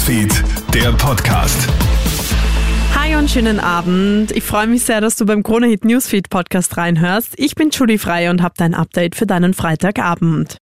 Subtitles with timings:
[0.00, 1.68] Newsfeed, der Podcast.
[2.94, 4.30] Hi und schönen Abend.
[4.32, 7.34] Ich freue mich sehr, dass du beim Kronehit Newsfeed Podcast reinhörst.
[7.36, 10.56] Ich bin Julie Frei und habe dein Update für deinen Freitagabend.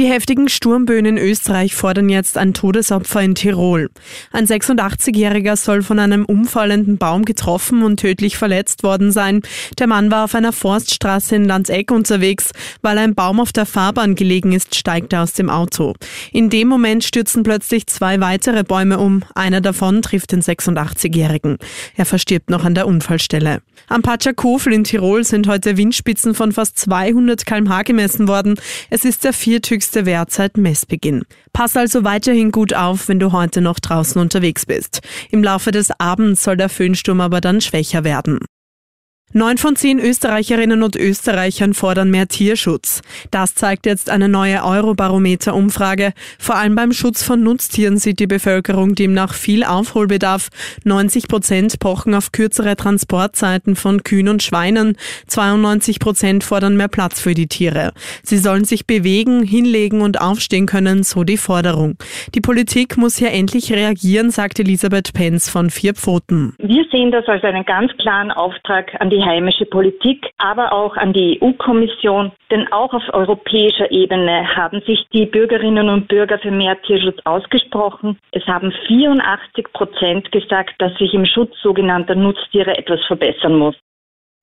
[0.00, 3.90] Die heftigen Sturmböen in Österreich fordern jetzt ein Todesopfer in Tirol.
[4.32, 9.42] Ein 86-Jähriger soll von einem umfallenden Baum getroffen und tödlich verletzt worden sein.
[9.78, 12.52] Der Mann war auf einer Forststraße in Landseck unterwegs.
[12.80, 15.92] Weil ein Baum auf der Fahrbahn gelegen ist, steigt er aus dem Auto.
[16.32, 19.22] In dem Moment stürzen plötzlich zwei weitere Bäume um.
[19.34, 21.58] Einer davon trifft den 86-Jährigen.
[21.94, 23.60] Er verstirbt noch an der Unfallstelle.
[23.88, 28.58] Am Patschakofel in Tirol sind heute Windspitzen von fast 200 kmh gemessen worden.
[28.88, 31.24] Es ist der vierthöchste höchste Wert seit Messbeginn.
[31.52, 35.00] Pass also weiterhin gut auf, wenn du heute noch draußen unterwegs bist.
[35.32, 38.38] Im Laufe des Abends soll der Föhnsturm aber dann schwächer werden.
[39.32, 43.00] Neun von zehn Österreicherinnen und Österreichern fordern mehr Tierschutz.
[43.30, 46.14] Das zeigt jetzt eine neue Eurobarometer-Umfrage.
[46.40, 50.48] Vor allem beim Schutz von Nutztieren sieht die Bevölkerung demnach viel Aufholbedarf.
[50.82, 54.96] 90 Prozent pochen auf kürzere Transportzeiten von Kühen und Schweinen.
[55.28, 57.92] 92 Prozent fordern mehr Platz für die Tiere.
[58.24, 61.96] Sie sollen sich bewegen, hinlegen und aufstehen können, so die Forderung.
[62.34, 66.56] Die Politik muss hier endlich reagieren, sagt Elisabeth Penz von Vier Pfoten.
[66.58, 70.96] Wir sehen das als einen ganz klaren Auftrag an die die heimische Politik, aber auch
[70.96, 72.32] an die EU-Kommission.
[72.50, 78.18] Denn auch auf europäischer Ebene haben sich die Bürgerinnen und Bürger für mehr Tierschutz ausgesprochen.
[78.32, 83.76] Es haben 84 Prozent gesagt, dass sich im Schutz sogenannter Nutztiere etwas verbessern muss.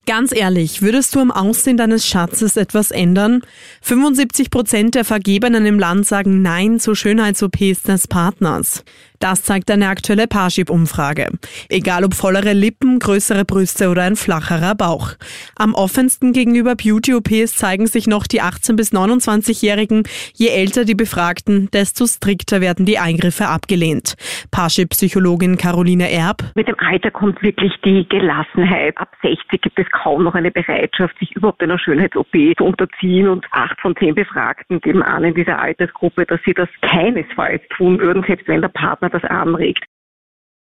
[0.07, 3.41] Ganz ehrlich, würdest du am Aussehen deines Schatzes etwas ändern?
[3.81, 8.85] 75 Prozent der Vergebenen im Land sagen Nein zu Schönheits-OPs des Partners.
[9.19, 11.27] Das zeigt eine aktuelle Parship-Umfrage.
[11.69, 15.13] Egal ob vollere Lippen, größere Brüste oder ein flacherer Bauch.
[15.55, 20.03] Am offensten gegenüber Beauty-OPs zeigen sich noch die 18- bis 29-Jährigen.
[20.35, 24.15] Je älter die Befragten, desto strikter werden die Eingriffe abgelehnt.
[24.51, 26.43] Parship-Psychologin Caroline Erb.
[26.55, 28.97] Mit dem Alter kommt wirklich die Gelassenheit.
[28.97, 33.27] Ab 60 gibt es kaum noch eine Bereitschaft, sich überhaupt einer Schönheits-OP zu unterziehen.
[33.27, 37.99] Und acht von zehn Befragten geben an in dieser Altersgruppe, dass sie das keinesfalls tun
[37.99, 39.83] würden, selbst wenn der Partner man das anregt.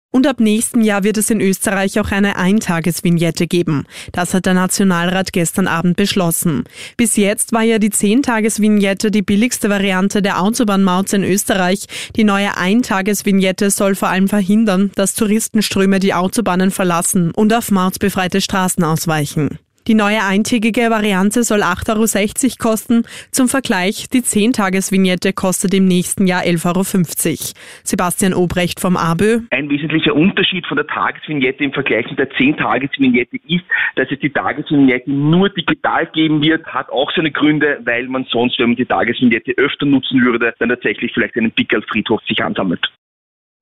[0.10, 3.86] Und ab nächsten Jahr wird es in Österreich auch eine Eintagesvignette geben.
[4.14, 6.64] Das hat der Nationalrat gestern Abend beschlossen.
[6.96, 11.86] Bis jetzt war ja die Zehntagesvignette die billigste Variante der Autobahnmaut in Österreich.
[12.16, 18.40] Die neue Eintagesvignette soll vor allem verhindern, dass Touristenströme die Autobahnen verlassen und auf mautbefreite
[18.40, 19.60] Straßen ausweichen.
[19.88, 23.04] Die neue eintägige Variante soll 8,60 Euro kosten.
[23.32, 27.38] Zum Vergleich, die 10-Tages-Vignette kostet im nächsten Jahr 11,50 Euro.
[27.86, 29.44] Sebastian Obrecht vom ABÖ.
[29.52, 33.64] Ein wesentlicher Unterschied von der Tagesvignette im Vergleich mit der 10-Tages-Vignette ist,
[33.96, 38.60] dass es die Tagesvignette nur digital geben wird, hat auch seine Gründe, weil man sonst,
[38.60, 42.86] wenn man die Tagesvignette öfter nutzen würde, dann tatsächlich vielleicht einen Pickelfriedhof sich ansammelt.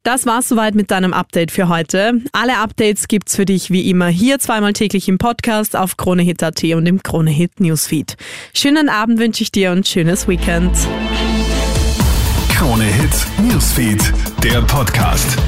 [0.06, 2.22] Das war's soweit mit deinem Update für heute.
[2.32, 6.86] Alle Updates gibt's für dich wie immer hier zweimal täglich im Podcast auf KroneHit.at und
[6.86, 8.16] im KroneHit Newsfeed.
[8.54, 10.78] Schönen Abend wünsche ich dir und schönes Weekend.
[12.56, 14.14] KroneHit Newsfeed,
[14.44, 15.40] der Podcast.